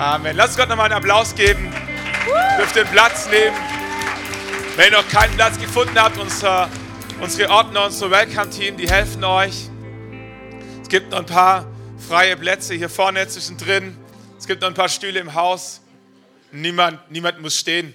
[0.00, 0.34] Amen.
[0.34, 1.70] Lass Gott nochmal einen Applaus geben.
[2.56, 3.54] Dürft den Platz nehmen.
[4.74, 6.70] Wenn ihr noch keinen Platz gefunden habt, unser,
[7.20, 9.68] unsere Ordner, unser Welcome-Team, die helfen euch.
[10.80, 11.66] Es gibt noch ein paar
[12.08, 13.94] freie Plätze hier vorne zwischendrin.
[14.38, 15.82] Es gibt noch ein paar Stühle im Haus.
[16.50, 17.92] Niemand, niemand muss stehen,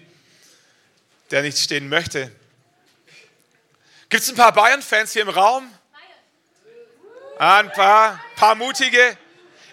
[1.31, 2.31] der nicht stehen möchte.
[4.09, 5.67] Gibt es ein paar Bayern-Fans hier im Raum?
[7.39, 9.17] Ein paar, paar mutige.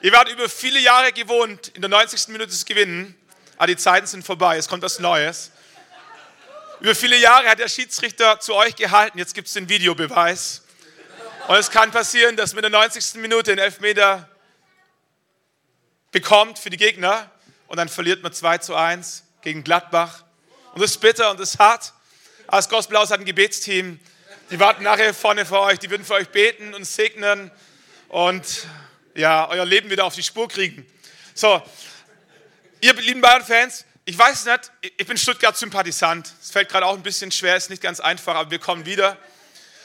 [0.02, 2.26] Ihr wart über viele Jahre gewohnt, in der 90.
[2.26, 3.14] Minute zu gewinnen.
[3.56, 5.52] Aber die Zeiten sind vorbei, es kommt was Neues.
[6.80, 10.62] Über viele Jahre hat der Schiedsrichter zu euch gehalten, jetzt gibt es den Videobeweis.
[11.46, 13.20] Und es kann passieren, dass mit der 90.
[13.22, 14.28] Minute ein Elfmeter
[16.10, 17.30] bekommt für die Gegner
[17.68, 20.24] und dann verliert man 2 zu 1 gegen Gladbach.
[20.74, 21.92] Und das ist bitter und das ist hart.
[22.48, 24.00] Aber das Gospelhaus hat ein Gebetsteam,
[24.50, 27.52] die warten nachher vorne für euch, die würden für euch beten und segnen
[28.08, 28.66] und
[29.14, 30.86] ja, euer Leben wieder auf die Spur kriegen.
[31.34, 31.62] So,
[32.80, 36.32] ihr lieben Bayern-Fans, ich weiß nicht, ich bin Stuttgart-Sympathisant.
[36.42, 39.16] Es fällt gerade auch ein bisschen schwer, ist nicht ganz einfach, aber wir kommen wieder.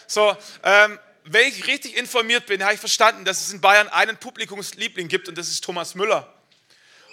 [0.08, 4.18] So, ähm, wenn ich richtig informiert bin, habe ich verstanden, dass es in Bayern einen
[4.18, 6.34] Publikumsliebling gibt und das ist Thomas Müller.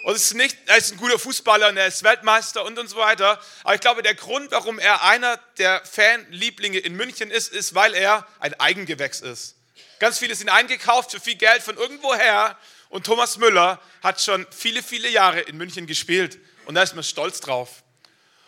[0.05, 2.87] Und es ist nicht, er ist ein guter Fußballer und er ist Weltmeister und, und
[2.87, 3.39] so weiter.
[3.63, 7.93] Aber ich glaube, der Grund, warum er einer der Fanlieblinge in München ist, ist, weil
[7.95, 9.55] er ein Eigengewächs ist.
[9.99, 12.57] Ganz viele sind eingekauft für viel Geld von irgendwoher.
[12.89, 16.39] Und Thomas Müller hat schon viele, viele Jahre in München gespielt.
[16.65, 17.84] Und da ist man stolz drauf.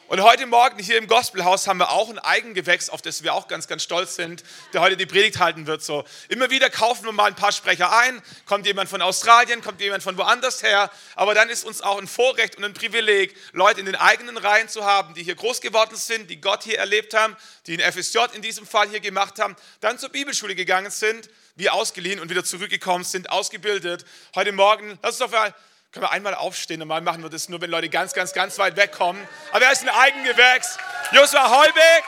[0.10, 3.50] Und heute Morgen hier im Gospelhaus haben wir auch ein Eigengewächs, auf das wir auch
[3.50, 4.42] ganz, ganz stolz sind,
[4.72, 5.84] der heute die Predigt halten wird.
[5.84, 8.22] So immer wieder kaufen wir mal ein paar Sprecher ein.
[8.46, 10.90] Kommt jemand von Australien, kommt jemand von woanders her.
[11.16, 14.70] Aber dann ist uns auch ein Vorrecht und ein Privileg, Leute in den eigenen Reihen
[14.70, 18.20] zu haben, die hier groß geworden sind, die Gott hier erlebt haben, die in FSJ
[18.34, 22.46] in diesem Fall hier gemacht haben, dann zur Bibelschule gegangen sind, wie ausgeliehen und wieder
[22.46, 24.06] zurückgekommen sind, ausgebildet.
[24.36, 25.54] Heute Morgen, lass uns doch mal
[25.98, 26.78] können wir einmal aufstehen?
[26.78, 29.20] Normal machen wir das nur, wenn Leute ganz, ganz, ganz weit wegkommen.
[29.52, 30.78] Aber er ist ein Eigengewächs.
[31.12, 32.04] Joshua Heubeck,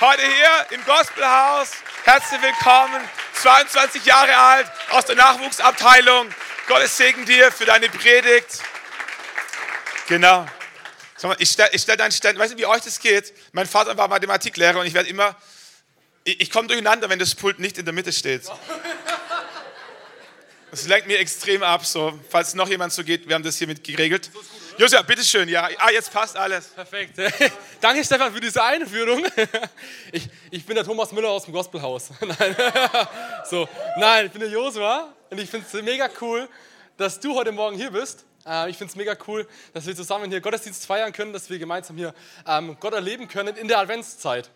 [0.00, 1.72] heute hier im Gospelhaus.
[2.04, 3.02] Herzlich willkommen.
[3.34, 6.28] 22 Jahre alt, aus der Nachwuchsabteilung.
[6.68, 8.60] Gottes Segen dir für deine Predigt.
[10.06, 10.46] Genau.
[11.38, 13.34] Ich stelle stell deinen Stand, weißt du, wie euch das geht?
[13.50, 15.34] Mein Vater war Mathematiklehrer und ich werde immer,
[16.22, 18.42] ich, ich komme durcheinander, wenn das Pult nicht in der Mitte steht.
[20.72, 21.84] Das lenkt mir extrem ab.
[21.84, 24.30] So, falls noch jemand so geht, wir haben das hiermit geregelt.
[24.78, 25.46] Josef, bitteschön.
[25.50, 26.68] Ja, ah, jetzt passt alles.
[26.68, 27.18] Perfekt.
[27.82, 29.22] Danke, Stefan, für diese Einführung.
[30.12, 32.08] Ich, ich bin der Thomas Müller aus dem Gospelhaus.
[32.20, 32.56] Nein.
[33.44, 33.68] So,
[33.98, 36.48] nein, ich bin der Josua und ich finde es mega cool,
[36.96, 38.24] dass du heute Morgen hier bist.
[38.46, 41.58] Äh, ich finde es mega cool, dass wir zusammen hier Gottesdienst feiern können, dass wir
[41.58, 42.14] gemeinsam hier
[42.46, 44.48] ähm, Gott erleben können in der Adventszeit.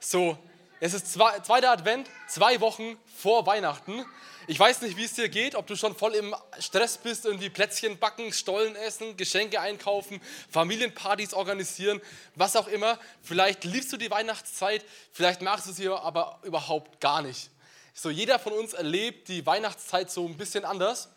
[0.00, 0.38] So,
[0.80, 4.04] es ist zwei, zweiter Advent, zwei Wochen vor Weihnachten.
[4.46, 7.48] Ich weiß nicht, wie es dir geht, ob du schon voll im Stress bist, irgendwie
[7.48, 11.98] Plätzchen backen, Stollen essen, Geschenke einkaufen, Familienpartys organisieren,
[12.34, 12.98] was auch immer.
[13.22, 17.48] Vielleicht liebst du die Weihnachtszeit, vielleicht magst du sie aber überhaupt gar nicht.
[17.94, 21.08] So, jeder von uns erlebt die Weihnachtszeit so ein bisschen anders.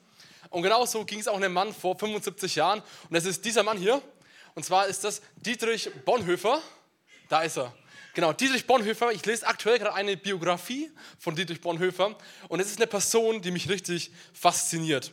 [0.49, 2.79] Und genau so ging es auch einem Mann vor 75 Jahren.
[2.79, 4.01] Und das ist dieser Mann hier.
[4.55, 6.61] Und zwar ist das Dietrich Bonhoeffer.
[7.27, 7.73] Da ist er.
[8.17, 12.15] Genau, Dietrich Bonhoeffer, ich lese aktuell gerade eine Biografie von Dietrich Bonhoeffer
[12.49, 15.11] und es ist eine Person, die mich richtig fasziniert.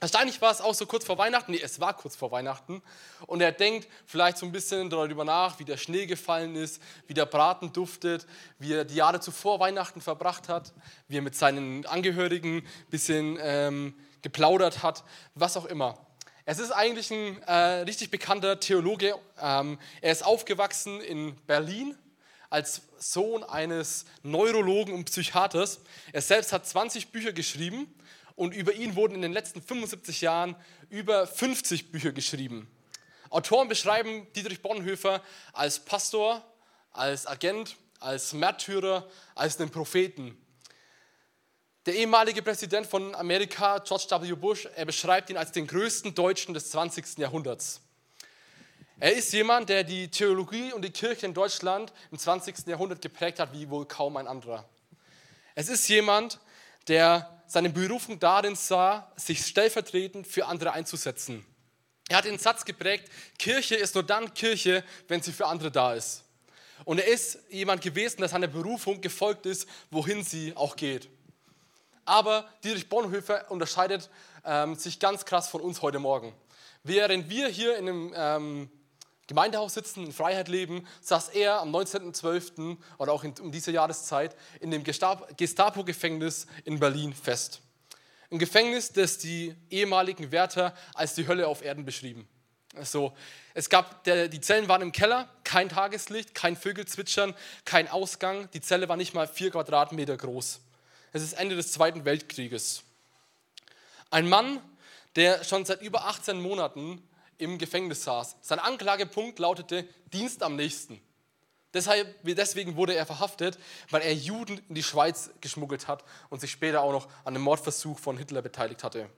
[0.00, 2.80] Wahrscheinlich war es auch so kurz vor Weihnachten, nee, es war kurz vor Weihnachten
[3.26, 7.12] und er denkt vielleicht so ein bisschen darüber nach, wie der Schnee gefallen ist, wie
[7.12, 8.26] der Braten duftet,
[8.58, 10.72] wie er die Jahre zuvor Weihnachten verbracht hat,
[11.08, 15.04] wie er mit seinen Angehörigen ein bisschen ähm, geplaudert hat,
[15.34, 15.98] was auch immer.
[16.46, 19.16] Es ist eigentlich ein äh, richtig bekannter Theologe.
[19.38, 21.94] Ähm, er ist aufgewachsen in Berlin
[22.52, 25.80] als Sohn eines Neurologen und Psychiaters.
[26.12, 27.92] Er selbst hat 20 Bücher geschrieben
[28.36, 30.54] und über ihn wurden in den letzten 75 Jahren
[30.90, 32.70] über 50 Bücher geschrieben.
[33.30, 35.22] Autoren beschreiben Dietrich Bonhoeffer
[35.54, 36.44] als Pastor,
[36.90, 40.36] als Agent, als Märtyrer, als den Propheten.
[41.86, 44.34] Der ehemalige Präsident von Amerika, George W.
[44.34, 47.16] Bush, er beschreibt ihn als den größten Deutschen des 20.
[47.18, 47.80] Jahrhunderts.
[49.02, 52.68] Er ist jemand, der die Theologie und die Kirche in Deutschland im 20.
[52.68, 54.64] Jahrhundert geprägt hat, wie wohl kaum ein anderer.
[55.56, 56.38] Es ist jemand,
[56.86, 61.44] der seine Berufung darin sah, sich stellvertretend für andere einzusetzen.
[62.08, 63.10] Er hat den Satz geprägt,
[63.40, 66.22] Kirche ist nur dann Kirche, wenn sie für andere da ist.
[66.84, 71.08] Und er ist jemand gewesen, der seiner Berufung gefolgt ist, wohin sie auch geht.
[72.04, 74.08] Aber Dietrich Bonhoeffer unterscheidet
[74.44, 76.32] ähm, sich ganz krass von uns heute Morgen.
[76.84, 78.70] Während wir hier in einem ähm,
[79.26, 82.76] Gemeindehaus sitzen, in Freiheit leben, saß er am 19.12.
[82.98, 87.60] oder auch in, um diese Jahreszeit in dem Gestapo-Gefängnis in Berlin fest.
[88.30, 92.26] Ein Gefängnis, das die ehemaligen Wärter als die Hölle auf Erden beschrieben.
[92.74, 93.12] Also,
[93.52, 97.34] es gab, der, die Zellen waren im Keller, kein Tageslicht, kein Vögelzwitschern,
[97.66, 98.48] kein Ausgang.
[98.52, 100.60] Die Zelle war nicht mal vier Quadratmeter groß.
[101.12, 102.84] Es ist Ende des Zweiten Weltkrieges.
[104.10, 104.60] Ein Mann,
[105.16, 107.06] der schon seit über 18 Monaten
[107.42, 108.36] im Gefängnis saß.
[108.40, 111.00] Sein Anklagepunkt lautete Dienst am nächsten.
[111.74, 113.58] Deshalb, deswegen wurde er verhaftet,
[113.90, 117.42] weil er Juden in die Schweiz geschmuggelt hat und sich später auch noch an dem
[117.42, 119.08] Mordversuch von Hitler beteiligt hatte.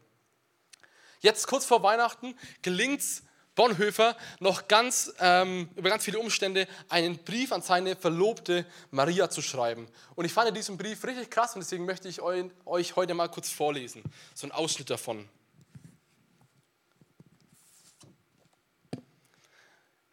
[1.20, 3.22] Jetzt kurz vor Weihnachten gelingt es
[3.54, 9.42] Bonhoeffer noch ganz, ähm, über ganz viele Umstände einen Brief an seine Verlobte Maria zu
[9.42, 9.86] schreiben.
[10.16, 13.50] Und ich fand diesen Brief richtig krass und deswegen möchte ich euch heute mal kurz
[13.50, 14.02] vorlesen.
[14.34, 15.28] So ein Ausschnitt davon.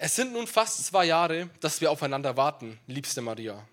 [0.03, 3.67] Es sind nun fast zwei Jahre, dass wir aufeinander warten, liebste Maria.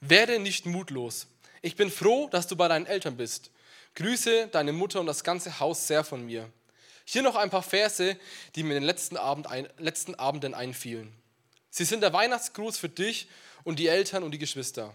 [0.00, 1.26] Werde nicht mutlos.
[1.62, 3.50] Ich bin froh, dass du bei deinen Eltern bist.
[3.96, 6.48] Grüße deine Mutter und das ganze Haus sehr von mir.
[7.04, 8.16] Hier noch ein paar Verse,
[8.54, 11.12] die mir in den letzten, Abend ein, letzten Abenden einfielen.
[11.70, 13.26] Sie sind der Weihnachtsgruß für dich
[13.64, 14.94] und die Eltern und die Geschwister.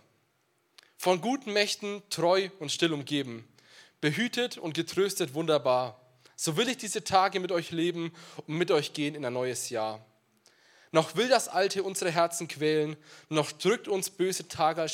[0.95, 3.45] Von guten Mächten treu und still umgeben,
[3.99, 5.99] behütet und getröstet wunderbar.
[6.37, 8.13] So will ich diese Tage mit euch leben
[8.47, 10.05] und mit euch gehen in ein neues Jahr.
[10.91, 12.97] Noch will das Alte unsere Herzen quälen,
[13.30, 14.88] noch drückt uns böse Tage,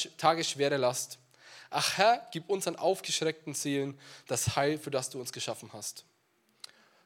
[0.44, 1.20] schwere Last.
[1.70, 3.98] Ach Herr, gib unseren aufgeschreckten Seelen
[4.28, 6.06] das Heil, für das du uns geschaffen hast.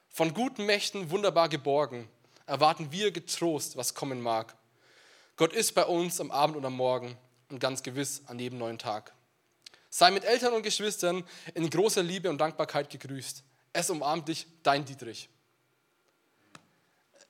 [0.08, 2.08] Von guten Mächten wunderbar geborgen,
[2.46, 4.56] erwarten wir getrost, was kommen mag.
[5.36, 7.16] Gott ist bei uns am Abend und am Morgen
[7.48, 9.12] und ganz gewiss an jedem neuen Tag.
[9.88, 13.42] Sei mit Eltern und Geschwistern in großer Liebe und Dankbarkeit gegrüßt.
[13.72, 15.28] Es umarmt dich, dein Dietrich.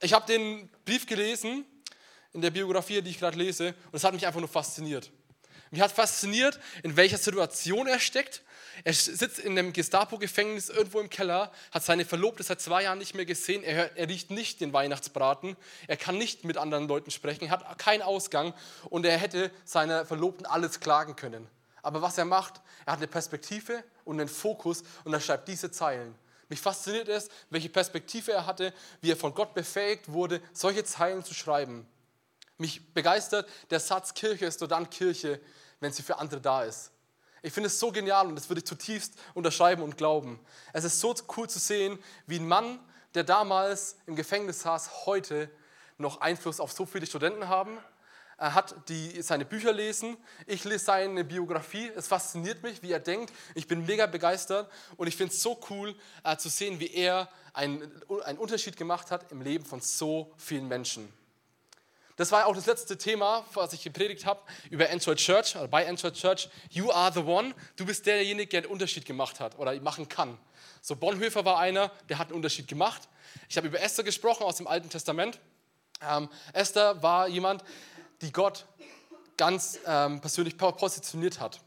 [0.02, 1.66] Ich habe den Brief gelesen
[2.32, 5.10] in der Biografie, die ich gerade lese, und es hat mich einfach nur fasziniert.
[5.70, 8.42] Mich hat fasziniert, in welcher Situation er steckt.
[8.82, 13.14] Er sitzt in einem Gestapo-Gefängnis irgendwo im Keller, hat seine Verlobte seit zwei Jahren nicht
[13.14, 13.62] mehr gesehen.
[13.62, 15.56] Er, hört, er riecht nicht den Weihnachtsbraten.
[15.86, 17.50] Er kann nicht mit anderen Leuten sprechen.
[17.50, 18.54] Hat keinen Ausgang
[18.88, 21.46] und er hätte seiner Verlobten alles klagen können.
[21.82, 25.70] Aber was er macht, er hat eine Perspektive und einen Fokus und er schreibt diese
[25.70, 26.14] Zeilen.
[26.50, 31.24] Mich fasziniert es, welche Perspektive er hatte, wie er von Gott befähigt wurde, solche Zeilen
[31.24, 31.86] zu schreiben.
[32.58, 35.40] Mich begeistert der Satz, Kirche ist nur dann Kirche,
[35.78, 36.90] wenn sie für andere da ist.
[37.42, 40.40] Ich finde es so genial und das würde ich zutiefst unterschreiben und glauben.
[40.72, 42.80] Es ist so cool zu sehen, wie ein Mann,
[43.14, 45.48] der damals im Gefängnis saß, heute
[45.98, 47.78] noch Einfluss auf so viele Studenten haben,
[48.40, 50.16] er hat die, seine Bücher lesen,
[50.46, 55.06] ich lese seine Biografie, es fasziniert mich, wie er denkt, ich bin mega begeistert und
[55.06, 55.94] ich finde es so cool
[56.24, 57.82] äh, zu sehen, wie er einen,
[58.24, 61.12] einen Unterschied gemacht hat im Leben von so vielen Menschen.
[62.16, 64.40] Das war auch das letzte Thema, was ich gepredigt habe
[64.70, 66.48] über Enjoy Church oder bei Enjoy Church.
[66.70, 67.54] You are the one.
[67.76, 70.38] Du bist derjenige, der einen Unterschied gemacht hat oder machen kann.
[70.80, 73.06] So Bonhoeffer war einer, der hat einen Unterschied gemacht.
[73.50, 75.38] Ich habe über Esther gesprochen aus dem Alten Testament.
[76.02, 77.62] Ähm, Esther war jemand,
[78.20, 78.66] die Gott
[79.36, 81.60] ganz ähm, persönlich positioniert hat.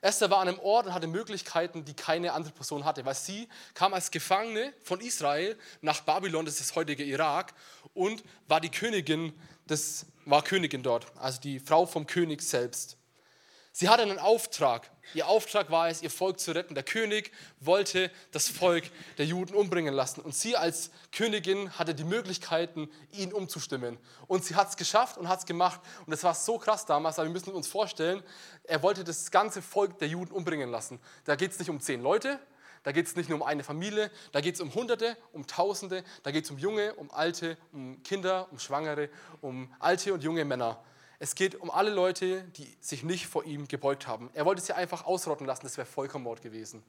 [0.00, 3.48] Esther war an einem Ort und hatte Möglichkeiten, die keine andere Person hatte, weil sie
[3.74, 7.52] kam als Gefangene von Israel nach Babylon, das ist das heutige Irak,
[7.92, 9.34] und war die Königin,
[9.66, 12.96] das war Königin dort, also die Frau vom König selbst.
[13.72, 14.90] Sie hatte einen Auftrag.
[15.14, 16.74] Ihr Auftrag war es, ihr Volk zu retten.
[16.74, 18.84] Der König wollte das Volk
[19.18, 20.20] der Juden umbringen lassen.
[20.20, 23.98] Und sie als Königin hatte die Möglichkeiten, ihn umzustimmen.
[24.26, 25.80] Und sie hat es geschafft und hat es gemacht.
[26.04, 28.22] Und das war so krass damals, aber wir müssen uns vorstellen,
[28.64, 31.00] er wollte das ganze Volk der Juden umbringen lassen.
[31.24, 32.40] Da geht es nicht um zehn Leute,
[32.82, 36.02] da geht es nicht nur um eine Familie, da geht es um Hunderte, um Tausende,
[36.22, 40.44] da geht es um Junge, um Alte, um Kinder, um Schwangere, um alte und junge
[40.44, 40.82] Männer.
[41.22, 44.30] Es geht um alle Leute, die sich nicht vor ihm gebeugt haben.
[44.32, 46.82] Er wollte sie einfach ausrotten lassen, das wäre Vollkommenmord gewesen.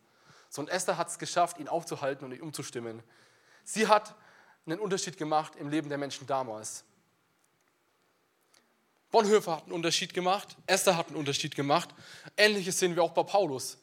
[0.49, 3.03] So, und Esther hat es geschafft, ihn aufzuhalten und ihn umzustimmen.
[3.65, 4.15] Sie hat
[4.65, 6.85] einen Unterschied gemacht im Leben der Menschen damals.
[9.11, 11.89] Bonhoeffer hat einen Unterschied gemacht, Esther hat einen Unterschied gemacht.
[12.37, 13.79] Ähnliches sehen wir auch bei Paulus.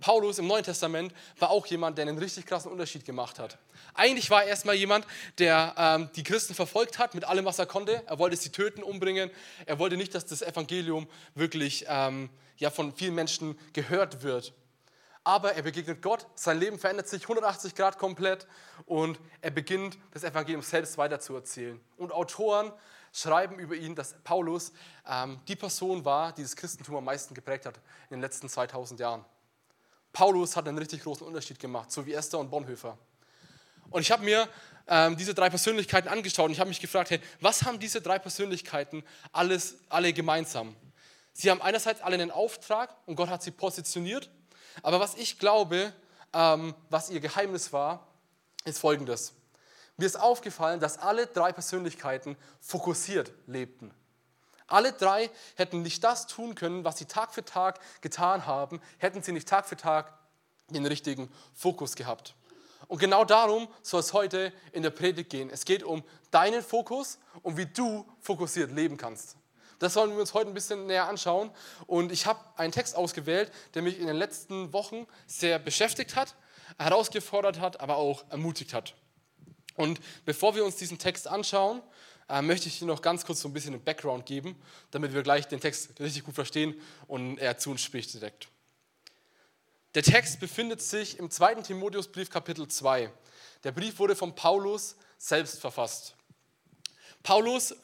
[0.00, 3.58] Paulus im Neuen Testament war auch jemand, der einen richtig krassen Unterschied gemacht hat.
[3.94, 5.06] Eigentlich war er erstmal jemand,
[5.38, 8.02] der ähm, die Christen verfolgt hat mit allem, was er konnte.
[8.06, 9.30] Er wollte sie töten, umbringen.
[9.66, 14.52] Er wollte nicht, dass das Evangelium wirklich ähm, ja, von vielen Menschen gehört wird.
[15.24, 18.46] Aber er begegnet Gott, sein Leben verändert sich 180 Grad komplett
[18.86, 21.78] und er beginnt, das Evangelium selbst weiterzuerzählen.
[21.98, 22.72] Und Autoren
[23.12, 24.72] schreiben über ihn, dass Paulus
[25.06, 27.76] ähm, die Person war, die das Christentum am meisten geprägt hat
[28.08, 29.24] in den letzten 2000 Jahren.
[30.12, 32.96] Paulus hat einen richtig großen Unterschied gemacht, so wie Esther und Bonhoeffer.
[33.90, 34.48] Und ich habe mir
[34.86, 38.18] ähm, diese drei Persönlichkeiten angeschaut und ich habe mich gefragt, hey, was haben diese drei
[38.18, 40.76] Persönlichkeiten alles, alle gemeinsam?
[41.32, 44.30] Sie haben einerseits alle einen Auftrag und Gott hat sie positioniert,
[44.82, 45.92] aber was ich glaube,
[46.32, 48.06] ähm, was ihr Geheimnis war,
[48.64, 49.34] ist folgendes.
[49.96, 53.92] Mir ist aufgefallen, dass alle drei Persönlichkeiten fokussiert lebten.
[54.68, 59.22] Alle drei hätten nicht das tun können, was sie Tag für Tag getan haben, hätten
[59.22, 60.12] sie nicht Tag für Tag
[60.68, 62.34] den richtigen Fokus gehabt.
[62.86, 65.50] Und genau darum soll es heute in der Predigt gehen.
[65.50, 69.36] Es geht um deinen Fokus und wie du fokussiert leben kannst.
[69.78, 71.50] Das wollen wir uns heute ein bisschen näher anschauen.
[71.86, 76.34] Und ich habe einen Text ausgewählt, der mich in den letzten Wochen sehr beschäftigt hat,
[76.78, 78.94] herausgefordert hat, aber auch ermutigt hat.
[79.76, 81.82] Und bevor wir uns diesen Text anschauen,
[82.28, 84.56] äh, möchte ich dir noch ganz kurz so ein bisschen einen Background geben,
[84.90, 86.74] damit wir gleich den Text richtig gut verstehen
[87.06, 88.48] und er zu uns spricht direkt.
[89.94, 91.56] Der Text befindet sich im 2.
[91.56, 93.10] Timotheusbrief Kapitel 2.
[93.64, 96.14] Der Brief wurde von Paulus selbst verfasst.
[97.22, 97.74] Paulus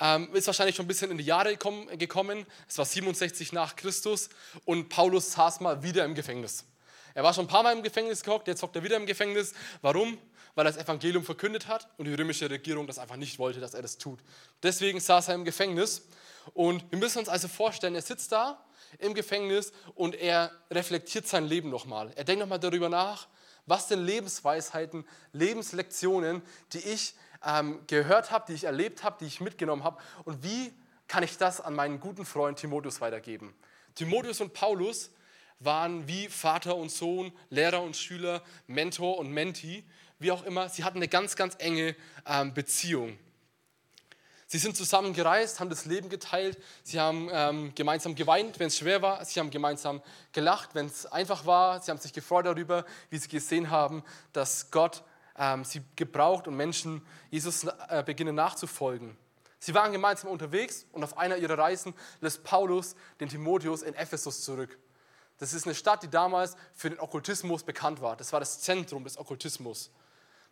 [0.00, 2.46] ähm, ist wahrscheinlich schon ein bisschen in die Jahre gekommen.
[2.68, 4.28] Es war 67 nach Christus
[4.64, 6.64] und Paulus saß mal wieder im Gefängnis.
[7.14, 9.54] Er war schon ein paar Mal im Gefängnis gehockt, jetzt hockt er wieder im Gefängnis.
[9.82, 10.18] Warum?
[10.54, 13.74] Weil er das Evangelium verkündet hat und die römische Regierung das einfach nicht wollte, dass
[13.74, 14.20] er das tut.
[14.62, 16.06] Deswegen saß er im Gefängnis.
[16.52, 18.64] Und wir müssen uns also vorstellen, er sitzt da
[18.98, 22.12] im Gefängnis und er reflektiert sein Leben nochmal.
[22.14, 23.26] Er denkt nochmal darüber nach,
[23.66, 26.42] was denn Lebensweisheiten, Lebenslektionen,
[26.72, 30.72] die ich ähm, gehört habe, die ich erlebt habe, die ich mitgenommen habe und wie
[31.08, 33.54] kann ich das an meinen guten Freund Timotheus weitergeben.
[33.94, 35.10] Timotheus und Paulus
[35.60, 39.84] waren wie Vater und Sohn, Lehrer und Schüler, Mentor und Menti,
[40.24, 40.68] wie auch immer.
[40.70, 41.94] Sie hatten eine ganz, ganz enge
[42.26, 43.18] ähm, Beziehung.
[44.46, 48.78] Sie sind zusammen gereist, haben das Leben geteilt, sie haben ähm, gemeinsam geweint, wenn es
[48.78, 50.02] schwer war, sie haben gemeinsam
[50.32, 54.02] gelacht, wenn es einfach war, sie haben sich gefreut darüber, wie sie gesehen haben,
[54.32, 55.02] dass Gott
[55.36, 59.16] ähm, sie gebraucht und Menschen Jesus äh, beginnen nachzufolgen.
[59.58, 64.42] Sie waren gemeinsam unterwegs und auf einer ihrer Reisen lässt Paulus den Timotheus in Ephesus
[64.42, 64.78] zurück.
[65.38, 68.16] Das ist eine Stadt, die damals für den Okkultismus bekannt war.
[68.16, 69.90] Das war das Zentrum des Okkultismus.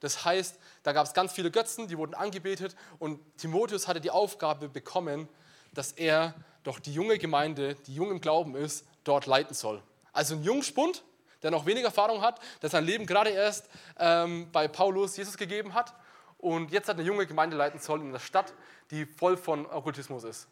[0.03, 4.11] Das heißt, da gab es ganz viele Götzen, die wurden angebetet und Timotheus hatte die
[4.11, 5.29] Aufgabe bekommen,
[5.73, 9.81] dass er doch die junge Gemeinde, die jung im Glauben ist, dort leiten soll.
[10.13, 11.05] Also ein Jungspund,
[11.45, 15.73] der noch wenig Erfahrung hat, der sein Leben gerade erst ähm, bei Paulus Jesus gegeben
[15.73, 15.95] hat
[16.39, 18.53] und jetzt hat eine junge Gemeinde leiten soll in einer Stadt,
[18.91, 20.49] die voll von Okkultismus ist.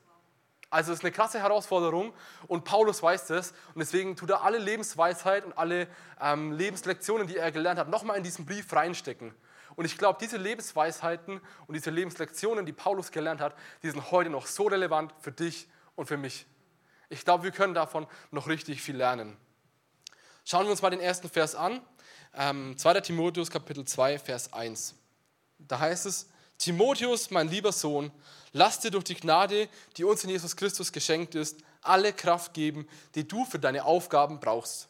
[0.70, 2.14] Also es ist eine krasse Herausforderung
[2.46, 5.88] und Paulus weiß das und deswegen tut er alle Lebensweisheit und alle
[6.20, 9.34] ähm, Lebenslektionen, die er gelernt hat, nochmal in diesen Brief reinstecken.
[9.74, 14.30] Und ich glaube, diese Lebensweisheiten und diese Lebenslektionen, die Paulus gelernt hat, die sind heute
[14.30, 16.46] noch so relevant für dich und für mich.
[17.08, 19.36] Ich glaube, wir können davon noch richtig viel lernen.
[20.44, 21.80] Schauen wir uns mal den ersten Vers an.
[22.32, 23.00] Ähm, 2.
[23.00, 24.94] Timotheus Kapitel 2, Vers 1.
[25.58, 28.12] Da heißt es, Timotheus, mein lieber Sohn,
[28.52, 32.88] lass dir durch die Gnade, die uns in Jesus Christus geschenkt ist, alle Kraft geben,
[33.14, 34.88] die du für deine Aufgaben brauchst.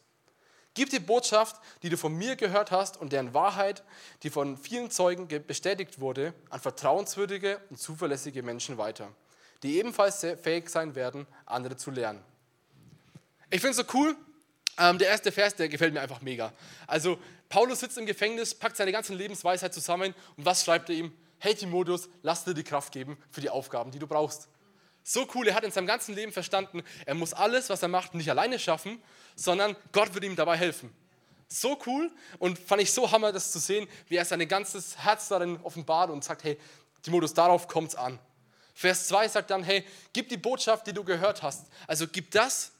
[0.74, 3.82] Gib die Botschaft, die du von mir gehört hast und deren Wahrheit,
[4.22, 9.08] die von vielen Zeugen bestätigt wurde, an vertrauenswürdige und zuverlässige Menschen weiter,
[9.62, 12.22] die ebenfalls fähig sein werden, andere zu lernen.
[13.50, 14.16] Ich finde es so cool.
[14.78, 16.52] Ähm, der erste Vers, der gefällt mir einfach mega.
[16.86, 21.12] Also, Paulus sitzt im Gefängnis, packt seine ganze Lebensweisheit zusammen und was schreibt er ihm?
[21.40, 24.48] Hey Timotheus, lass dir die Kraft geben für die Aufgaben, die du brauchst.
[25.02, 28.14] So cool, er hat in seinem ganzen Leben verstanden, er muss alles, was er macht,
[28.14, 29.02] nicht alleine schaffen,
[29.34, 30.94] sondern Gott wird ihm dabei helfen.
[31.48, 35.28] So cool und fand ich so hammer, das zu sehen, wie er sein ganzes Herz
[35.28, 36.58] darin offenbart und sagt, hey,
[37.02, 38.18] Timotheus, darauf kommt es an.
[38.74, 41.66] Vers 2 sagt dann, hey, gib die Botschaft, die du gehört hast.
[41.86, 42.72] Also gib das,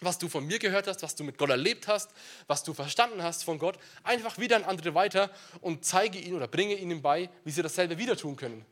[0.00, 2.10] was du von mir gehört hast, was du mit Gott erlebt hast,
[2.46, 6.46] was du verstanden hast von Gott, einfach wieder an andere weiter und zeige ihnen oder
[6.46, 8.64] bringe ihnen bei, wie sie dasselbe wieder tun können.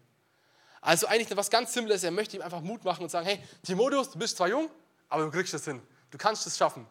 [0.81, 4.11] Also eigentlich etwas ganz Simples, er möchte ihm einfach Mut machen und sagen, hey, Timotheus,
[4.11, 4.71] du bist zwar jung,
[5.09, 6.87] aber du kriegst das hin, du kannst es schaffen.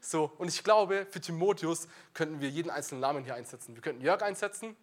[0.00, 3.74] So, und ich glaube, für Timotheus könnten wir jeden einzelnen Namen hier einsetzen.
[3.74, 4.76] Wir könnten Jörg einsetzen,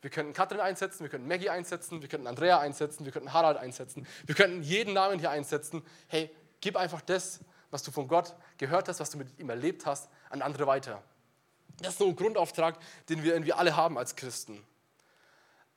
[0.00, 3.58] wir könnten Katrin einsetzen, wir könnten Maggie einsetzen, wir könnten Andrea einsetzen, wir könnten Harald
[3.58, 5.84] einsetzen, wir könnten jeden Namen hier einsetzen.
[6.08, 9.86] Hey, gib einfach das, was du von Gott gehört hast, was du mit ihm erlebt
[9.86, 11.02] hast, an andere weiter.
[11.78, 12.76] Das ist so ein Grundauftrag,
[13.08, 14.62] den wir irgendwie alle haben als Christen.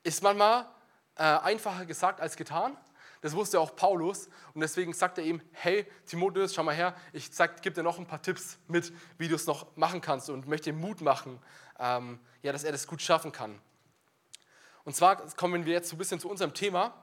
[0.03, 0.67] Ist manchmal
[1.15, 2.77] äh, einfacher gesagt als getan.
[3.21, 7.31] Das wusste auch Paulus und deswegen sagt er ihm, hey Timotheus, schau mal her, ich
[7.61, 10.71] gebe dir noch ein paar Tipps mit, wie du es noch machen kannst und möchte
[10.71, 11.39] ihm Mut machen,
[11.79, 13.61] ähm, ja, dass er das gut schaffen kann.
[14.83, 16.93] Und zwar kommen wir jetzt so ein bisschen zu unserem Thema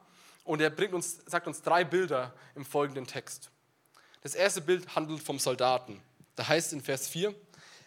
[0.45, 3.51] und er bringt uns, sagt uns drei Bilder im folgenden Text.
[4.23, 6.01] Das erste Bild handelt vom Soldaten.
[6.37, 7.35] Da heißt in Vers 4,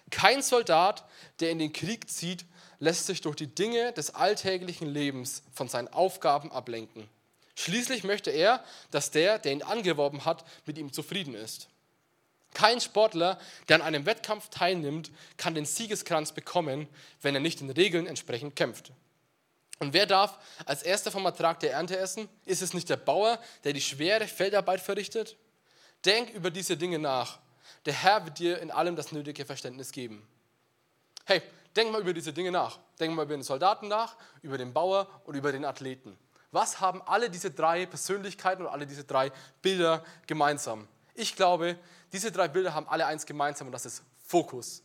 [0.09, 1.05] kein Soldat,
[1.39, 2.45] der in den Krieg zieht,
[2.79, 7.07] lässt sich durch die Dinge des alltäglichen Lebens von seinen Aufgaben ablenken.
[7.55, 11.67] Schließlich möchte er, dass der, der ihn angeworben hat, mit ihm zufrieden ist.
[12.53, 16.87] Kein Sportler, der an einem Wettkampf teilnimmt, kann den Siegeskranz bekommen,
[17.21, 18.91] wenn er nicht den Regeln entsprechend kämpft.
[19.79, 22.29] Und wer darf als erster vom Ertrag der Ernte essen?
[22.45, 25.35] Ist es nicht der Bauer, der die schwere Feldarbeit verrichtet?
[26.05, 27.39] Denk über diese Dinge nach.
[27.85, 30.25] Der Herr wird dir in allem das nötige Verständnis geben.
[31.25, 31.41] Hey,
[31.75, 32.79] denk mal über diese Dinge nach.
[32.99, 36.17] Denk mal über den Soldaten nach, über den Bauer und über den Athleten.
[36.51, 39.31] Was haben alle diese drei Persönlichkeiten und alle diese drei
[39.61, 40.87] Bilder gemeinsam?
[41.15, 41.77] Ich glaube,
[42.11, 44.83] diese drei Bilder haben alle eins gemeinsam und das ist Fokus.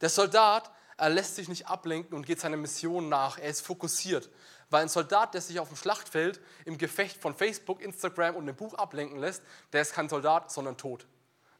[0.00, 3.38] Der Soldat er lässt sich nicht ablenken und geht seiner Mission nach.
[3.38, 4.28] Er ist fokussiert.
[4.70, 8.56] Weil ein Soldat, der sich auf dem Schlachtfeld im Gefecht von Facebook, Instagram und einem
[8.56, 11.06] Buch ablenken lässt, der ist kein Soldat, sondern tot.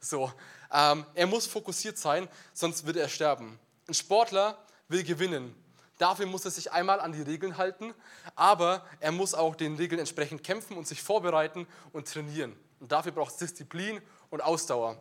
[0.00, 0.32] So,
[0.72, 3.58] ähm, er muss fokussiert sein, sonst wird er sterben.
[3.88, 5.54] Ein Sportler will gewinnen.
[5.96, 7.92] Dafür muss er sich einmal an die Regeln halten,
[8.36, 12.56] aber er muss auch den Regeln entsprechend kämpfen und sich vorbereiten und trainieren.
[12.78, 14.00] Und dafür braucht es Disziplin
[14.30, 15.00] und Ausdauer.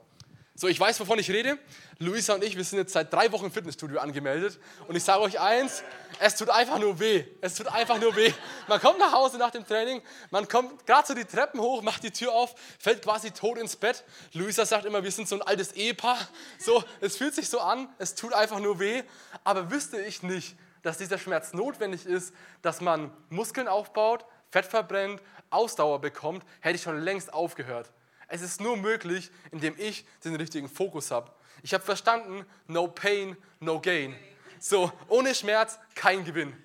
[0.59, 1.59] So, ich weiß, wovon ich rede.
[1.99, 4.59] Luisa und ich, wir sind jetzt seit drei Wochen im Fitnessstudio angemeldet.
[4.87, 5.83] Und ich sage euch eins,
[6.19, 7.25] es tut einfach nur weh.
[7.41, 8.33] Es tut einfach nur weh.
[8.67, 12.01] Man kommt nach Hause nach dem Training, man kommt gerade so die Treppen hoch, macht
[12.01, 14.03] die Tür auf, fällt quasi tot ins Bett.
[14.33, 16.17] Luisa sagt immer, wir sind so ein altes Ehepaar.
[16.57, 19.03] So, es fühlt sich so an, es tut einfach nur weh.
[19.43, 22.33] Aber wüsste ich nicht, dass dieser Schmerz notwendig ist,
[22.63, 25.21] dass man Muskeln aufbaut, Fett verbrennt,
[25.51, 27.91] Ausdauer bekommt, hätte ich schon längst aufgehört.
[28.27, 31.31] Es ist nur möglich, indem ich den richtigen Fokus habe.
[31.63, 34.15] Ich habe verstanden, no pain, no gain.
[34.59, 36.55] So, ohne Schmerz kein Gewinn.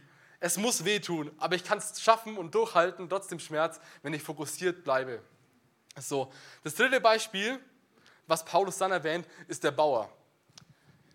[0.40, 4.82] Es muss wehtun, aber ich kann es schaffen und durchhalten, trotzdem Schmerz, wenn ich fokussiert
[4.82, 5.22] bleibe.
[6.00, 6.32] So,
[6.64, 7.60] das dritte Beispiel,
[8.26, 10.10] was Paulus dann erwähnt, ist der Bauer.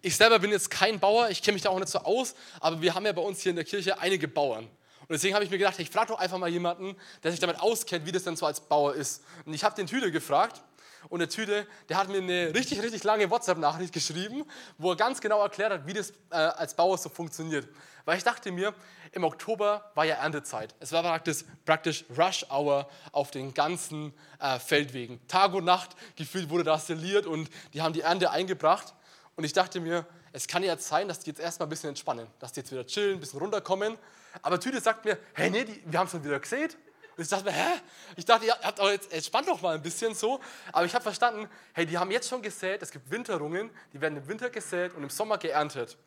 [0.02, 2.82] Ich selber bin jetzt kein Bauer, ich kenne mich da auch nicht so aus, aber
[2.82, 4.70] wir haben ja bei uns hier in der Kirche einige Bauern.
[5.08, 7.60] Und deswegen habe ich mir gedacht, ich frage doch einfach mal jemanden, der sich damit
[7.62, 9.24] auskennt, wie das denn so als Bauer ist.
[9.46, 10.62] Und ich habe den Tüde gefragt.
[11.10, 14.44] Und der Tüde, der hat mir eine richtig, richtig lange WhatsApp-Nachricht geschrieben,
[14.78, 17.68] wo er ganz genau erklärt hat, wie das äh, als Bauer so funktioniert.
[18.04, 18.74] Weil ich dachte mir,
[19.14, 20.76] im Oktober war ja Erntezeit.
[20.80, 25.26] Es war praktisch, praktisch Rush Hour auf den ganzen äh, Feldwegen.
[25.28, 28.94] Tag und Nacht gefühlt wurde da seliert und die haben die Ernte eingebracht.
[29.36, 30.06] Und ich dachte mir,
[30.38, 32.72] es kann ja jetzt sein, dass die jetzt erstmal ein bisschen entspannen, dass die jetzt
[32.72, 33.98] wieder chillen, ein bisschen runterkommen.
[34.44, 36.70] Aber Tüte sagt mir, hey, nee, die, wir haben schon wieder gesehen.
[37.18, 37.82] Und ich dachte mir, hä?
[38.16, 40.40] Ich dachte, ihr habt auch jetzt, entspannt doch mal ein bisschen so.
[40.72, 44.16] Aber ich habe verstanden, hey, die haben jetzt schon gesät, es gibt Winterungen, die werden
[44.16, 45.98] im Winter gesät und im Sommer geerntet.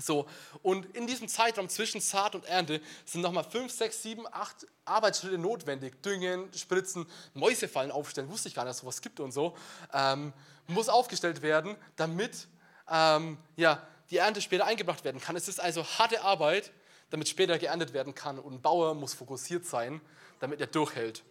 [0.00, 0.28] So,
[0.62, 5.38] und in diesem Zeitraum zwischen Saat und Ernte sind nochmal 5, 6, 7, 8 Arbeitsschritte
[5.38, 6.00] notwendig.
[6.02, 9.56] Düngen, Spritzen, Mäusefallen aufstellen, wusste ich gar nicht, dass sowas gibt und so.
[9.92, 10.32] Ähm,
[10.68, 12.46] muss aufgestellt werden, damit
[12.90, 15.36] ähm, ja, die Ernte später eingebracht werden kann.
[15.36, 16.72] Es ist also harte Arbeit,
[17.10, 18.38] damit später geerntet werden kann.
[18.38, 20.00] Und ein Bauer muss fokussiert sein,
[20.40, 21.22] damit er durchhält.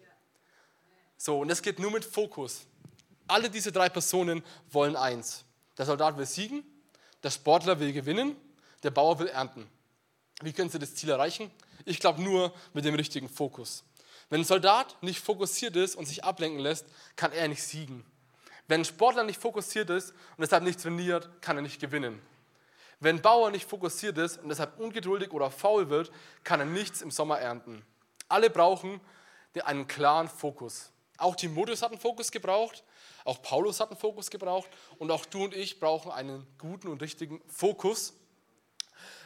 [1.18, 2.66] So, und es geht nur mit Fokus.
[3.28, 5.46] Alle diese drei Personen wollen eins.
[5.78, 6.64] Der Soldat will siegen,
[7.24, 8.36] der Sportler will gewinnen,
[8.84, 9.70] der Bauer will ernten.
[10.42, 11.50] Wie können sie das Ziel erreichen?
[11.86, 13.84] Ich glaube nur mit dem richtigen Fokus.
[14.30, 18.06] Wenn ein Soldat nicht fokussiert ist und sich ablenken lässt, kann er nicht siegen.
[18.68, 22.22] Wenn ein Sportler nicht fokussiert ist und deshalb nicht trainiert, kann er nicht gewinnen.
[23.00, 26.12] Wenn ein Bauer nicht fokussiert ist und deshalb ungeduldig oder faul wird,
[26.44, 27.86] kann er nichts im Sommer ernten.
[28.28, 29.02] Alle brauchen
[29.64, 30.92] einen klaren Fokus.
[31.18, 32.84] Auch Timotheus hat einen Fokus gebraucht,
[33.24, 37.02] auch Paulus hat einen Fokus gebraucht und auch du und ich brauchen einen guten und
[37.02, 38.14] richtigen Fokus.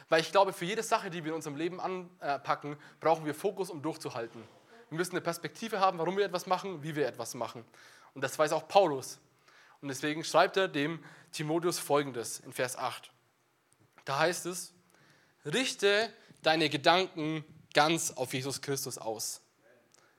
[0.08, 3.70] Weil ich glaube, für jede Sache, die wir in unserem Leben anpacken, brauchen wir Fokus,
[3.70, 4.42] um durchzuhalten.
[4.88, 7.64] Wir müssen eine Perspektive haben, warum wir etwas machen, wie wir etwas machen.
[8.14, 9.18] Und das weiß auch Paulus.
[9.80, 13.10] Und deswegen schreibt er dem Timotheus folgendes in Vers 8.
[14.04, 14.72] Da heißt es,
[15.44, 16.12] richte
[16.42, 19.40] deine Gedanken ganz auf Jesus Christus aus.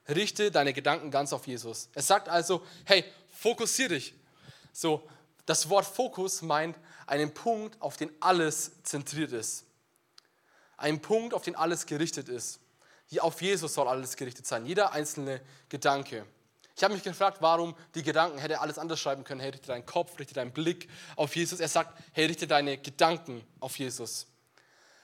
[0.08, 1.90] Richte deine Gedanken ganz auf Jesus.
[1.94, 4.14] Es sagt also, hey, fokussier dich.
[4.74, 5.08] So,
[5.46, 9.66] das Wort Fokus meint einen Punkt, auf den alles zentriert ist.
[10.78, 12.60] Ein Punkt, auf den alles gerichtet ist.
[13.20, 16.26] Auf Jesus soll alles gerichtet sein, jeder einzelne Gedanke.
[16.76, 19.68] Ich habe mich gefragt, warum die Gedanken, hätte er alles anders schreiben können, hey, richte
[19.68, 21.60] deinen Kopf, richte deinen Blick auf Jesus.
[21.60, 24.28] Er sagt, hey, richte deine Gedanken auf Jesus.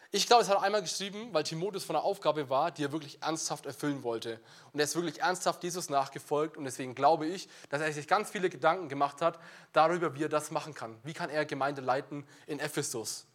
[0.10, 2.94] Ich glaube, es hat er einmal geschrieben, weil Timotheus von einer Aufgabe war, die er
[2.94, 4.40] wirklich ernsthaft erfüllen wollte.
[4.72, 8.30] Und er ist wirklich ernsthaft Jesus nachgefolgt und deswegen glaube ich, dass er sich ganz
[8.30, 9.38] viele Gedanken gemacht hat
[9.74, 10.98] darüber, wie er das machen kann.
[11.04, 13.26] Wie kann er Gemeinde leiten in Ephesus?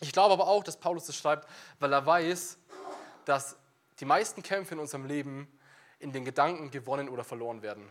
[0.00, 1.46] Ich glaube aber auch, dass Paulus das schreibt,
[1.78, 2.56] weil er weiß,
[3.26, 3.56] dass
[4.00, 5.46] die meisten Kämpfe in unserem Leben
[5.98, 7.88] in den Gedanken gewonnen oder verloren werden.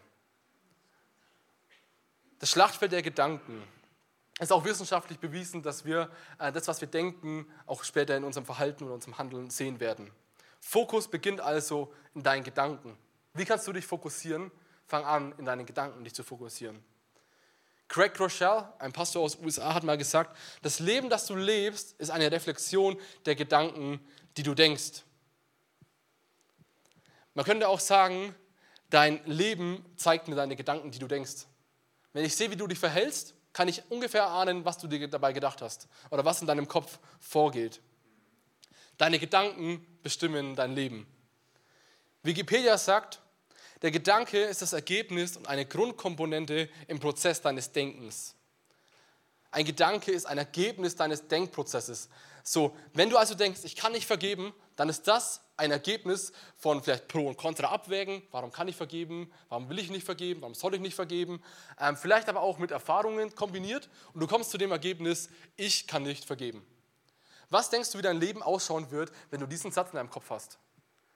[2.40, 3.64] Das Schlachtfeld der Gedanken
[4.40, 8.46] ist auch wissenschaftlich bewiesen, dass wir äh, das, was wir denken, auch später in unserem
[8.46, 10.12] Verhalten und unserem Handeln sehen werden.
[10.60, 12.98] Fokus beginnt also in deinen Gedanken.
[13.34, 14.52] Wie kannst du dich fokussieren?
[14.86, 16.84] Fang an, in deinen Gedanken dich zu fokussieren.
[17.88, 21.94] Craig Rochelle, ein Pastor aus den USA, hat mal gesagt, das Leben, das du lebst,
[22.00, 24.00] ist eine Reflexion der Gedanken,
[24.36, 25.04] die du denkst.
[27.38, 28.34] Man könnte auch sagen,
[28.90, 31.46] dein Leben zeigt mir deine Gedanken, die du denkst.
[32.12, 35.34] Wenn ich sehe, wie du dich verhältst, kann ich ungefähr ahnen, was du dir dabei
[35.34, 37.80] gedacht hast oder was in deinem Kopf vorgeht.
[38.98, 41.06] Deine Gedanken bestimmen dein Leben.
[42.24, 43.22] Wikipedia sagt,
[43.84, 48.34] der Gedanke ist das Ergebnis und eine Grundkomponente im Prozess deines Denkens.
[49.52, 52.10] Ein Gedanke ist ein Ergebnis deines Denkprozesses.
[52.44, 56.82] So, wenn du also denkst, ich kann nicht vergeben, dann ist das ein Ergebnis von
[56.82, 58.22] vielleicht Pro und Contra abwägen.
[58.32, 59.32] Warum kann ich vergeben?
[59.50, 60.42] Warum will ich nicht vergeben?
[60.42, 61.44] Warum soll ich nicht vergeben?
[61.80, 66.04] Ähm, vielleicht aber auch mit Erfahrungen kombiniert und du kommst zu dem Ergebnis, ich kann
[66.04, 66.66] nicht vergeben.
[67.50, 70.30] Was denkst du, wie dein Leben ausschauen wird, wenn du diesen Satz in deinem Kopf
[70.30, 70.60] hast?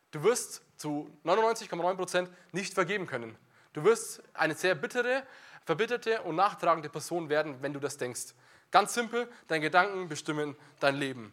[0.09, 3.37] Du wirst zu 99,9% nicht vergeben können.
[3.73, 5.23] Du wirst eine sehr bittere,
[5.65, 8.33] verbitterte und nachtragende Person werden, wenn du das denkst.
[8.71, 11.31] Ganz simpel, deine Gedanken bestimmen dein Leben.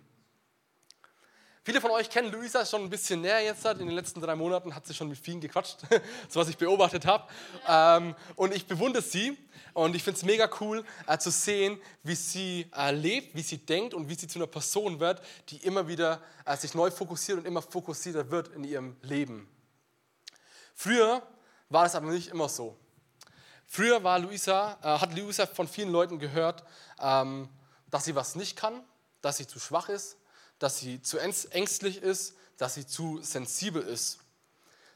[1.68, 3.62] Viele von euch kennen Luisa schon ein bisschen näher jetzt.
[3.66, 5.80] In den letzten drei Monaten hat sie schon mit vielen gequatscht,
[6.30, 7.28] so was ich beobachtet habe.
[7.68, 9.36] Ähm, und ich bewundere sie
[9.74, 13.58] und ich finde es mega cool äh, zu sehen, wie sie äh, lebt, wie sie
[13.58, 17.36] denkt und wie sie zu einer Person wird, die immer wieder äh, sich neu fokussiert
[17.36, 19.46] und immer fokussierter wird in ihrem Leben.
[20.74, 21.22] Früher
[21.68, 22.78] war es aber nicht immer so.
[23.66, 26.64] Früher war Luisa, hat Luisa von vielen Leuten gehört,
[26.98, 27.50] ähm,
[27.90, 28.82] dass sie was nicht kann,
[29.20, 30.16] dass sie zu schwach ist,
[30.58, 34.18] dass sie zu ängstlich ist, dass sie zu sensibel ist.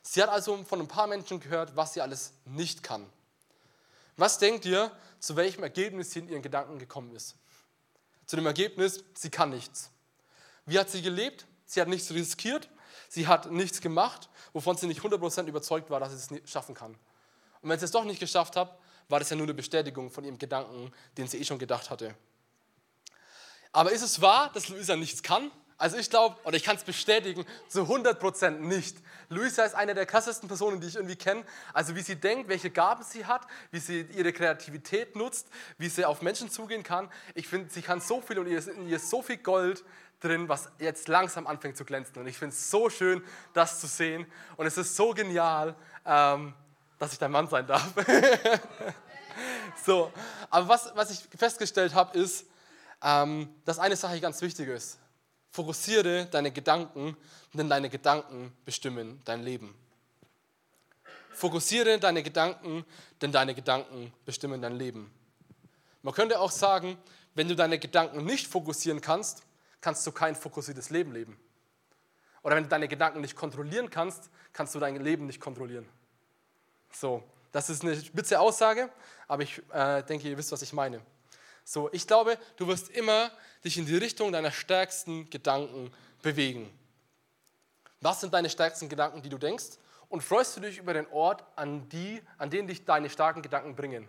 [0.03, 3.07] Sie hat also von ein paar Menschen gehört, was sie alles nicht kann.
[4.16, 7.37] Was denkt ihr, zu welchem Ergebnis sie in ihren Gedanken gekommen ist?
[8.27, 9.90] Zu dem Ergebnis, sie kann nichts.
[10.66, 11.46] Wie hat sie gelebt?
[11.64, 12.68] Sie hat nichts riskiert,
[13.09, 16.92] sie hat nichts gemacht, wovon sie nicht 100% überzeugt war, dass sie es schaffen kann.
[17.62, 20.25] Und wenn sie es doch nicht geschafft hat, war das ja nur eine Bestätigung von
[20.25, 22.14] ihrem Gedanken, den sie eh schon gedacht hatte.
[23.73, 25.51] Aber ist es wahr, dass Luisa nichts kann?
[25.79, 28.97] Also ich glaube, oder ich kann es bestätigen, zu 100% nicht.
[29.31, 31.45] Luisa ist eine der krassesten Personen, die ich irgendwie kenne.
[31.73, 36.05] Also wie sie denkt, welche Gaben sie hat, wie sie ihre Kreativität nutzt, wie sie
[36.05, 37.11] auf Menschen zugehen kann.
[37.35, 39.83] Ich finde, sie kann so viel und in ihr ist so viel Gold
[40.21, 42.17] drin, was jetzt langsam anfängt zu glänzen.
[42.19, 44.27] Und ich finde es so schön, das zu sehen.
[44.57, 45.75] Und es ist so genial,
[46.07, 46.55] ähm,
[47.01, 47.89] dass ich dein Mann sein darf.
[49.85, 50.13] so,
[50.49, 52.47] aber was, was ich festgestellt habe, ist,
[53.03, 54.99] ähm, dass eine Sache ganz wichtig ist.
[55.51, 57.17] Fokussiere deine Gedanken,
[57.53, 59.75] denn deine Gedanken bestimmen dein Leben.
[61.33, 62.85] Fokussiere deine Gedanken,
[63.21, 65.12] denn deine Gedanken bestimmen dein Leben.
[66.03, 66.99] Man könnte auch sagen,
[67.35, 69.43] wenn du deine Gedanken nicht fokussieren kannst,
[69.81, 71.38] kannst du kein fokussiertes Leben leben.
[72.43, 75.88] Oder wenn du deine Gedanken nicht kontrollieren kannst, kannst du dein Leben nicht kontrollieren.
[76.93, 78.91] So, das ist eine spitze Aussage,
[79.29, 81.01] aber ich äh, denke, ihr wisst, was ich meine.
[81.64, 83.31] So, ich glaube, du wirst immer
[83.64, 86.70] dich in die Richtung deiner stärksten Gedanken bewegen.
[88.01, 89.79] Was sind deine stärksten Gedanken, die du denkst?
[90.09, 93.75] Und freust du dich über den Ort, an, die, an den dich deine starken Gedanken
[93.75, 94.09] bringen?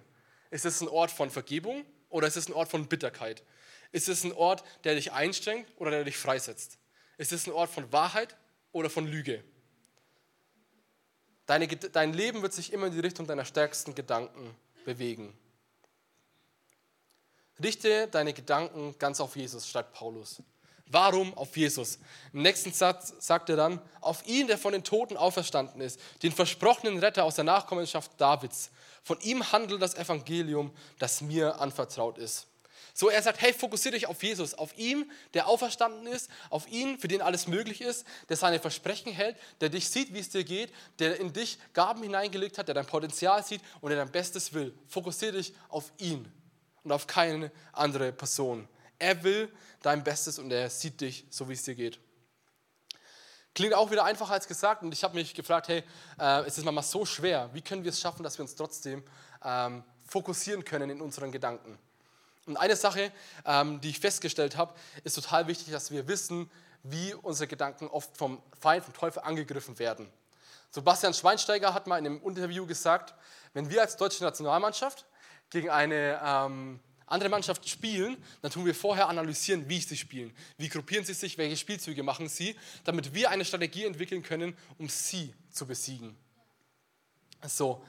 [0.49, 3.43] Ist es ein Ort von Vergebung oder ist es ein Ort von Bitterkeit?
[3.91, 6.79] Ist es ein Ort, der dich einstrengt oder der dich freisetzt?
[7.17, 8.35] Ist es ein Ort von Wahrheit
[8.71, 9.43] oder von Lüge?
[11.45, 15.37] Deine, dein Leben wird sich immer in die Richtung deiner stärksten Gedanken bewegen.
[17.61, 20.41] Richte deine Gedanken ganz auf Jesus, schreibt Paulus.
[20.87, 21.97] Warum auf Jesus?
[22.33, 26.31] Im nächsten Satz sagt er dann, auf ihn, der von den Toten auferstanden ist, den
[26.31, 28.69] versprochenen Retter aus der Nachkommenschaft Davids.
[29.03, 32.47] Von ihm handelt das Evangelium, das mir anvertraut ist.
[32.95, 36.99] So, er sagt, hey, fokussiere dich auf Jesus, auf ihn, der auferstanden ist, auf ihn,
[36.99, 40.43] für den alles möglich ist, der seine Versprechen hält, der dich sieht, wie es dir
[40.43, 44.53] geht, der in dich Gaben hineingelegt hat, der dein Potenzial sieht und der dein Bestes
[44.53, 44.77] will.
[44.87, 46.31] Fokussiere dich auf ihn
[46.84, 48.67] und auf keine andere Person.
[49.00, 52.00] Er will dein Bestes und er sieht dich, so wie es dir geht.
[53.56, 55.84] Klingt auch wieder einfacher als gesagt und ich habe mich gefragt, hey,
[56.19, 59.04] äh, es ist manchmal so schwer, wie können wir es schaffen, dass wir uns trotzdem
[59.43, 61.78] ähm, fokussieren können in unseren Gedanken?
[62.46, 63.12] Und eine Sache,
[63.46, 66.50] ähm, die ich festgestellt habe, ist total wichtig, dass wir wissen,
[66.82, 70.12] wie unsere Gedanken oft vom Feind, vom Teufel angegriffen werden.
[70.72, 73.13] Sebastian Schweinsteiger hat mal in einem Interview gesagt,
[73.54, 75.06] wenn wir als deutsche Nationalmannschaft
[75.53, 80.35] gegen eine ähm, andere Mannschaft spielen, dann tun wir vorher analysieren, wie sie spielen.
[80.57, 84.89] Wie gruppieren sie sich, welche Spielzüge machen sie, damit wir eine Strategie entwickeln können, um
[84.89, 86.17] sie zu besiegen.
[87.45, 87.85] So,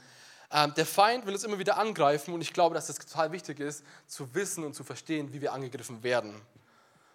[0.51, 3.61] ähm, der Feind will uns immer wieder angreifen und ich glaube, dass es total wichtig
[3.61, 6.41] ist, zu wissen und zu verstehen, wie wir angegriffen werden.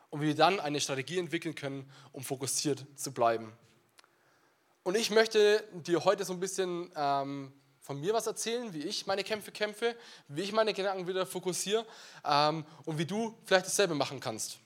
[0.09, 3.53] Und wie wir dann eine Strategie entwickeln können, um fokussiert zu bleiben.
[4.81, 7.53] Und ich möchte dir heute so ein bisschen ähm,
[7.89, 9.95] von mir was erzählen, wie ich meine Kämpfe kämpfe,
[10.27, 11.83] wie ich meine Gedanken wieder fokussiere
[12.23, 14.59] ähm, und wie du vielleicht dasselbe machen kannst.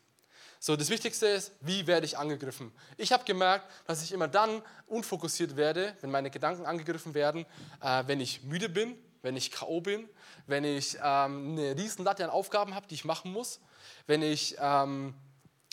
[0.59, 2.73] So, das Wichtigste ist, wie werde ich angegriffen?
[2.97, 7.45] Ich habe gemerkt, dass ich immer dann unfokussiert werde, wenn meine Gedanken angegriffen werden,
[7.81, 9.79] äh, wenn ich müde bin, wenn ich K.O.
[9.79, 10.09] bin,
[10.45, 13.61] wenn ich ähm, eine riesen Latte an Aufgaben habe, die ich machen muss,
[14.05, 15.13] wenn ich ähm,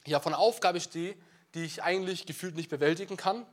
[0.07, 1.17] ja, von einer Aufgabe stehe,
[1.55, 3.45] die ich eigentlich gefühlt nicht bewältigen kann.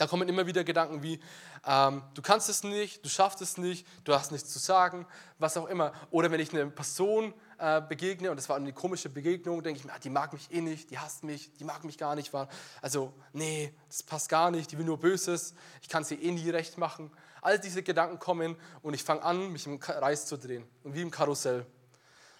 [0.00, 1.20] Da kommen immer wieder Gedanken wie,
[1.66, 5.06] ähm, du kannst es nicht, du schaffst es nicht, du hast nichts zu sagen,
[5.38, 5.92] was auch immer.
[6.10, 9.84] Oder wenn ich eine Person äh, begegne und das war eine komische Begegnung, denke ich
[9.84, 12.32] mir, ah, die mag mich eh nicht, die hasst mich, die mag mich gar nicht.
[12.80, 16.48] Also, nee, das passt gar nicht, die will nur Böses, ich kann sie eh nie
[16.48, 17.10] recht machen.
[17.42, 21.02] All diese Gedanken kommen und ich fange an, mich im Kreis zu drehen und wie
[21.02, 21.66] im Karussell.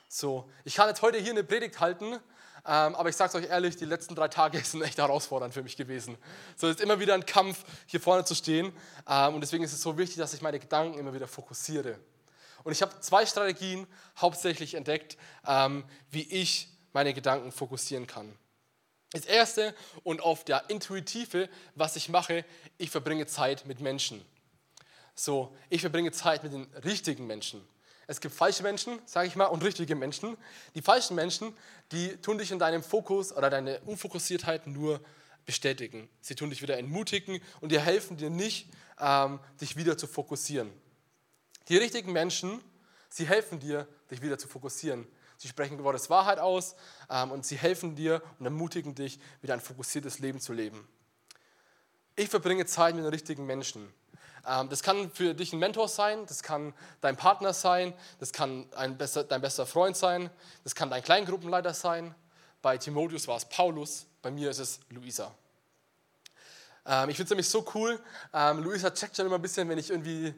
[0.08, 2.20] So, ich kann jetzt heute hier eine Predigt halten,
[2.64, 5.76] aber ich sage es euch ehrlich, die letzten drei Tage sind echt herausfordernd für mich
[5.76, 6.16] gewesen.
[6.56, 8.72] So es ist immer wieder ein Kampf, hier vorne zu stehen.
[9.08, 11.98] Ähm, und deswegen ist es so wichtig, dass ich meine Gedanken immer wieder fokussiere.
[12.62, 13.86] Und ich habe zwei Strategien
[14.18, 18.36] hauptsächlich entdeckt, ähm, wie ich meine Gedanken fokussieren kann.
[19.12, 22.44] Das erste und oft der intuitive, was ich mache,
[22.78, 24.24] ich verbringe Zeit mit Menschen.
[25.14, 27.66] So, ich verbringe Zeit mit den richtigen Menschen.
[28.10, 30.36] Es gibt falsche Menschen, sage ich mal, und richtige Menschen.
[30.74, 31.56] Die falschen Menschen,
[31.92, 35.00] die tun dich in deinem Fokus oder deine Unfokussiertheit nur
[35.46, 36.08] bestätigen.
[36.20, 38.68] Sie tun dich wieder entmutigen und dir helfen dir nicht,
[38.98, 40.72] ähm, dich wieder zu fokussieren.
[41.68, 42.60] Die richtigen Menschen,
[43.10, 45.06] sie helfen dir, dich wieder zu fokussieren.
[45.36, 46.74] Sie sprechen Gottes Wahrheit aus
[47.10, 50.88] ähm, und sie helfen dir und ermutigen dich, wieder ein fokussiertes Leben zu leben.
[52.16, 53.94] Ich verbringe Zeit mit den richtigen Menschen.
[54.46, 58.66] Ähm, das kann für dich ein Mentor sein, das kann dein Partner sein, das kann
[58.96, 60.30] bester, dein bester Freund sein,
[60.64, 62.14] das kann dein Kleingruppenleiter sein.
[62.62, 65.34] Bei Timotheus war es Paulus, bei mir ist es Luisa.
[66.86, 68.00] Ähm, ich finde es nämlich so cool.
[68.32, 70.34] Luisa checkt schon immer ein bisschen, wenn ich irgendwie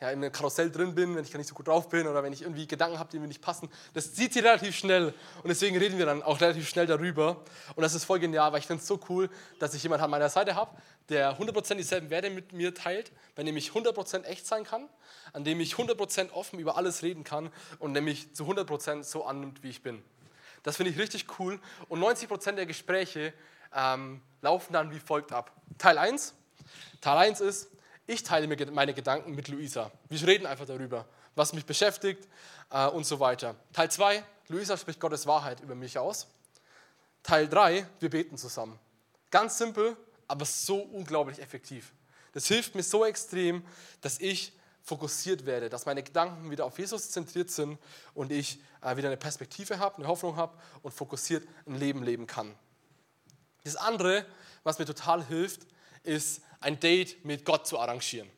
[0.00, 2.22] ja, in einem Karussell drin bin, wenn ich gar nicht so gut drauf bin oder
[2.22, 3.68] wenn ich irgendwie Gedanken habe, die mir nicht passen.
[3.92, 7.42] Das sieht sie relativ schnell und deswegen reden wir dann auch relativ schnell darüber.
[7.76, 10.10] Und das ist voll genial, weil ich finde es so cool, dass ich jemanden an
[10.10, 10.74] meiner Seite habe,
[11.10, 14.88] der 100% dieselben Werte mit mir teilt, bei dem ich 100% echt sein kann,
[15.34, 19.62] an dem ich 100% offen über alles reden kann und mich zu 100% so annimmt,
[19.62, 20.02] wie ich bin.
[20.62, 23.34] Das finde ich richtig cool und 90% der Gespräche
[23.74, 25.52] ähm, laufen dann wie folgt ab.
[25.78, 26.34] Teil 1.
[27.00, 27.70] Teil 1 ist,
[28.10, 29.92] ich teile mir meine Gedanken mit Luisa.
[30.08, 32.26] Wir reden einfach darüber, was mich beschäftigt
[32.70, 33.54] äh, und so weiter.
[33.72, 36.26] Teil 2, Luisa spricht Gottes Wahrheit über mich aus.
[37.22, 38.76] Teil 3, wir beten zusammen.
[39.30, 39.96] Ganz simpel,
[40.26, 41.92] aber so unglaublich effektiv.
[42.32, 43.64] Das hilft mir so extrem,
[44.00, 47.78] dass ich fokussiert werde, dass meine Gedanken wieder auf Jesus zentriert sind
[48.14, 52.26] und ich äh, wieder eine Perspektive habe, eine Hoffnung habe und fokussiert ein Leben leben
[52.26, 52.56] kann.
[53.62, 54.26] Das andere,
[54.64, 55.68] was mir total hilft,
[56.02, 58.28] ist ein Date mit Gott zu arrangieren.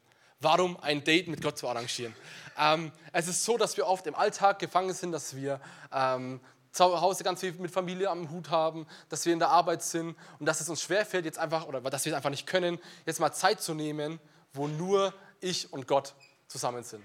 [0.40, 2.14] Warum ein Date mit Gott zu arrangieren?
[2.58, 5.60] Ähm, es ist so, dass wir oft im Alltag gefangen sind, dass wir
[5.92, 6.40] ähm,
[6.72, 10.16] zu Hause ganz viel mit Familie am Hut haben, dass wir in der Arbeit sind
[10.38, 13.20] und dass es uns schwerfällt, jetzt einfach, oder dass wir es einfach nicht können, jetzt
[13.20, 14.18] mal Zeit zu nehmen,
[14.52, 16.14] wo nur ich und Gott
[16.48, 17.02] zusammen sind.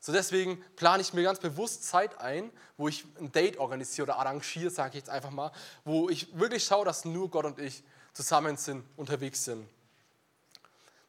[0.00, 4.18] So deswegen plane ich mir ganz bewusst Zeit ein, wo ich ein Date organisiere oder
[4.18, 5.50] arrangiere, sage ich jetzt einfach mal,
[5.84, 9.68] wo ich wirklich schaue, dass nur Gott und ich zusammen sind, unterwegs sind.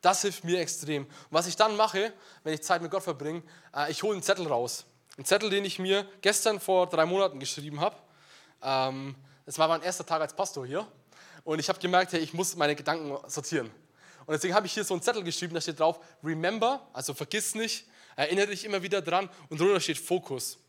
[0.01, 1.05] Das hilft mir extrem.
[1.05, 3.43] Und was ich dann mache, wenn ich Zeit mit Gott verbringe,
[3.75, 4.85] äh, ich hole einen Zettel raus.
[5.17, 7.97] Einen Zettel, den ich mir gestern vor drei Monaten geschrieben habe.
[8.61, 10.87] Ähm, das war mein erster Tag als Pastor hier.
[11.43, 13.71] Und ich habe gemerkt, hey, ich muss meine Gedanken sortieren.
[14.25, 17.55] Und deswegen habe ich hier so einen Zettel geschrieben, da steht drauf, remember, also vergiss
[17.55, 20.59] nicht, erinnere dich immer wieder dran und drunter steht Fokus.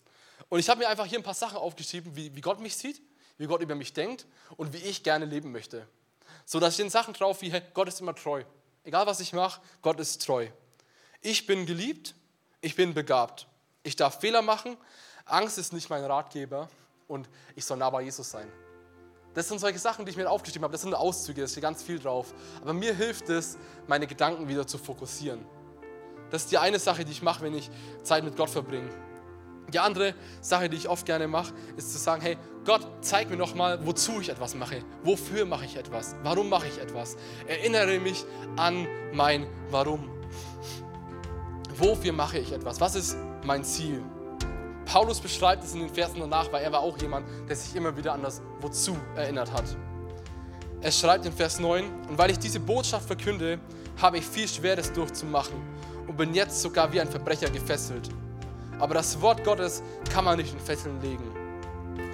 [0.48, 3.02] Und ich habe mir einfach hier ein paar Sachen aufgeschrieben, wie, wie Gott mich sieht,
[3.36, 5.86] wie Gott über mich denkt und wie ich gerne leben möchte.
[6.46, 8.44] So, da stehen Sachen drauf wie, hey, Gott ist immer treu.
[8.84, 10.48] Egal was ich mache, Gott ist treu.
[11.20, 12.14] Ich bin geliebt,
[12.60, 13.46] ich bin begabt.
[13.82, 14.76] Ich darf Fehler machen,
[15.24, 16.68] Angst ist nicht mein Ratgeber
[17.08, 18.50] und ich soll nah bei Jesus sein.
[19.34, 20.72] Das sind solche Sachen, die ich mir aufgeschrieben habe.
[20.72, 22.34] Das sind Auszüge, da steht ganz viel drauf.
[22.62, 25.46] Aber mir hilft es, meine Gedanken wieder zu fokussieren.
[26.30, 27.70] Das ist die eine Sache, die ich mache, wenn ich
[28.02, 28.90] Zeit mit Gott verbringe.
[29.72, 33.36] Die andere Sache, die ich oft gerne mache, ist zu sagen, hey, Gott, zeig mir
[33.36, 34.82] noch mal, wozu ich etwas mache.
[35.02, 36.16] Wofür mache ich etwas?
[36.22, 37.16] Warum mache ich etwas?
[37.46, 38.24] Erinnere mich
[38.56, 40.08] an mein Warum.
[41.76, 42.80] Wofür mache ich etwas?
[42.80, 44.02] Was ist mein Ziel?
[44.84, 47.96] Paulus beschreibt es in den Versen danach, weil er war auch jemand, der sich immer
[47.96, 49.64] wieder an das Wozu erinnert hat.
[50.82, 53.60] Er schreibt in Vers 9, und weil ich diese Botschaft verkünde,
[54.00, 55.54] habe ich viel Schweres durchzumachen
[56.06, 58.08] und bin jetzt sogar wie ein Verbrecher gefesselt.
[58.80, 61.24] Aber das Wort Gottes kann man nicht in Fesseln legen.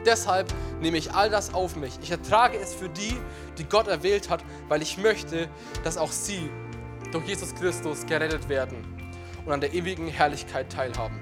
[0.04, 1.98] Deshalb nehme ich all das auf mich.
[2.02, 3.16] Ich ertrage es für die,
[3.58, 5.48] die Gott erwählt hat, weil ich möchte,
[5.82, 6.50] dass auch sie
[7.12, 8.92] durch Jesus Christus gerettet werden.
[9.44, 11.20] und an der ewigen Herrlichkeit teilhaben.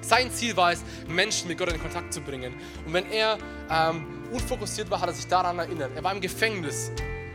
[0.00, 2.54] Sein Ziel war es, Menschen mit Gott in Kontakt zu bringen.
[2.86, 5.90] Und wenn er ähm, unfokussiert war, hat er sich daran erinnert.
[5.96, 6.92] Er war im Gefängnis.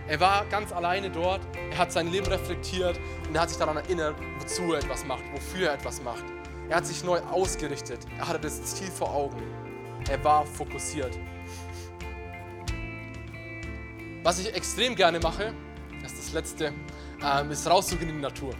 [0.07, 1.41] Er war ganz alleine dort.
[1.71, 5.23] Er hat sein Leben reflektiert und er hat sich daran erinnert, wozu er etwas macht,
[5.33, 6.23] wofür er etwas macht.
[6.71, 7.99] Er hat sich neu ausgerichtet.
[8.17, 9.43] Er hatte das Ziel vor Augen.
[10.09, 11.19] Er war fokussiert.
[14.23, 15.53] Was ich extrem gerne mache,
[16.01, 16.73] das ist das Letzte,
[17.21, 18.53] ähm, ist rauszugehen in die Natur.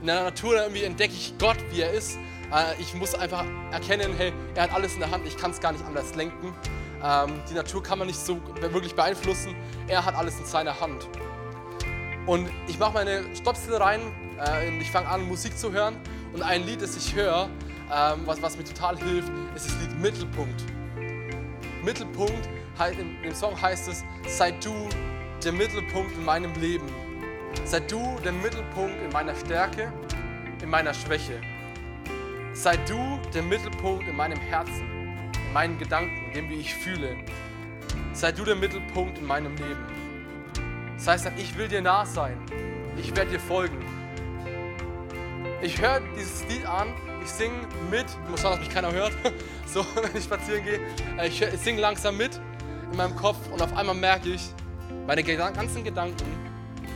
[0.00, 2.18] In der Natur irgendwie entdecke ich Gott, wie er ist.
[2.54, 5.58] Äh, ich muss einfach erkennen, hey, er hat alles in der Hand, ich kann es
[5.58, 6.54] gar nicht anders lenken.
[7.02, 9.56] Ähm, die Natur kann man nicht so wirklich beeinflussen.
[9.88, 11.08] Er hat alles in seiner Hand.
[12.26, 14.02] Und ich mache meine Stopsel rein
[14.38, 15.96] äh, ich fange an, Musik zu hören.
[16.36, 17.48] Und ein Lied, das ich höre,
[17.90, 20.64] ähm, was, was mir total hilft, ist das Lied Mittelpunkt.
[21.82, 22.46] Mittelpunkt,
[22.90, 24.86] in dem Song heißt es, sei du
[25.42, 26.86] der Mittelpunkt in meinem Leben.
[27.64, 29.90] Sei du der Mittelpunkt in meiner Stärke,
[30.62, 31.40] in meiner Schwäche.
[32.52, 37.16] Sei du der Mittelpunkt in meinem Herzen, in meinen Gedanken, in dem, wie ich fühle.
[38.12, 39.86] Sei du der Mittelpunkt in meinem Leben.
[40.98, 42.36] Das heißt, ich will dir nah sein.
[42.98, 43.95] Ich werde dir folgen.
[45.62, 46.92] Ich höre dieses Lied an,
[47.22, 48.04] ich singe mit.
[48.04, 49.12] Ich muss schauen, dass mich keiner hört.
[49.66, 50.80] So, wenn ich spazieren gehe.
[51.26, 52.40] Ich, ich singe langsam mit
[52.90, 54.42] in meinem Kopf und auf einmal merke ich,
[55.06, 56.24] meine ganzen Gedanken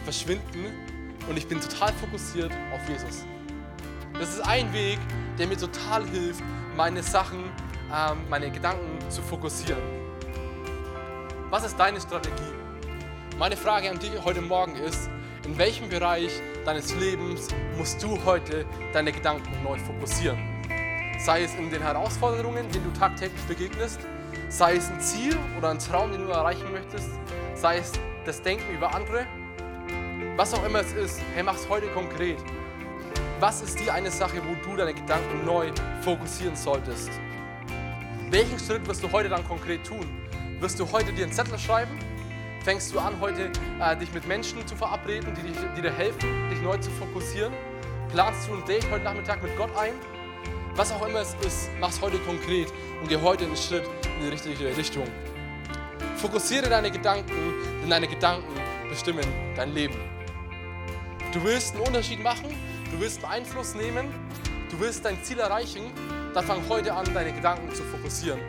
[0.05, 0.67] verschwinden
[1.29, 3.25] und ich bin total fokussiert auf Jesus.
[4.15, 4.99] Das ist ein Weg,
[5.37, 6.43] der mir total hilft,
[6.77, 7.41] meine Sachen,
[7.93, 9.83] ähm, meine Gedanken zu fokussieren.
[11.51, 12.55] Was ist deine Strategie?
[13.37, 15.11] Meine Frage an dich heute Morgen ist,
[15.45, 20.39] in welchem Bereich deines Lebens musst du heute deine Gedanken neu fokussieren?
[21.19, 24.01] Sei es in den Herausforderungen, denen du tagtäglich begegnest,
[24.49, 27.11] sei es ein Ziel oder ein Traum, den du erreichen möchtest,
[27.55, 27.93] sei es
[28.25, 29.27] das Denken über andere,
[30.37, 32.39] was auch immer es ist, hey, mach es heute konkret.
[33.41, 35.71] Was ist die eine Sache, wo du deine Gedanken neu
[36.03, 37.11] fokussieren solltest?
[38.31, 40.07] Welchen Schritt wirst du heute dann konkret tun?
[40.61, 41.99] Wirst du heute dir einen Zettel schreiben?
[42.63, 46.51] Fängst du an, heute äh, dich mit Menschen zu verabreden, die, dich, die dir helfen,
[46.51, 47.55] dich neu zu fokussieren?
[48.13, 49.95] Planst du ein Date heute Nachmittag mit Gott ein?
[50.75, 52.71] Was auch immer es ist, mach es heute konkret
[53.01, 55.05] und geh heute einen Schritt in die richtige Richtung.
[56.17, 57.33] Fokussiere deine Gedanken,
[57.81, 58.53] denn deine Gedanken
[58.91, 59.25] bestimmen
[59.57, 59.99] dein Leben.
[61.33, 62.51] Du willst einen Unterschied machen,
[62.93, 64.11] du willst Einfluss nehmen,
[64.71, 65.91] du willst dein Ziel erreichen,
[66.35, 68.41] dann fang heute an, deine Gedanken zu fokussieren.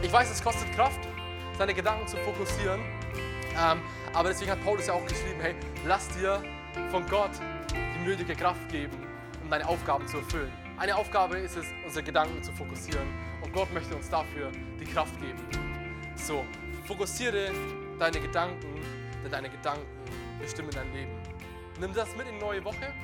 [0.00, 1.00] Ich weiß, es kostet Kraft,
[1.60, 2.80] deine Gedanken zu fokussieren,
[3.50, 3.82] ähm,
[4.14, 6.42] aber deswegen hat Paulus ja auch geschrieben, hey, lass dir
[6.90, 7.32] von Gott
[7.70, 8.96] die nötige Kraft geben,
[9.42, 10.50] um deine Aufgaben zu erfüllen.
[10.78, 13.06] Eine Aufgabe ist es, unsere Gedanken zu fokussieren
[13.42, 15.38] und Gott möchte uns dafür die Kraft geben.
[16.16, 16.46] So,
[16.86, 17.50] fokussiere
[17.98, 18.80] deine Gedanken,
[19.22, 19.84] denn deine Gedanken
[20.40, 21.12] bestimmen dein Leben.
[21.78, 22.94] Nimm das mit in die neue Woche.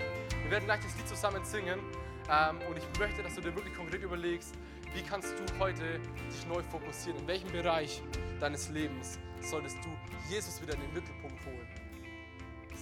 [0.44, 1.80] Wir werden gleich das Lied zusammen singen.
[2.28, 4.54] Ähm, und ich möchte, dass du dir wirklich konkret überlegst,
[4.96, 7.20] wie kannst du heute dich neu fokussieren?
[7.20, 8.00] In welchem Bereich
[8.40, 9.90] deines Lebens solltest du
[10.30, 11.68] Jesus wieder in den Mittelpunkt holen?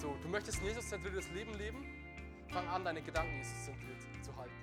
[0.01, 1.85] So, du möchtest ein Jesus-zentriertes Leben leben?
[2.47, 4.53] Fang an, deine Gedanken Jesus-zentriert zu halten.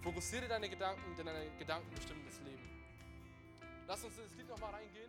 [0.00, 2.62] Fokussiere deine Gedanken, denn deine Gedanken bestimmen das Leben.
[3.86, 5.05] Lass uns in das Lied nochmal reingehen